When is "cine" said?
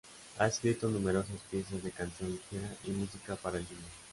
3.67-3.81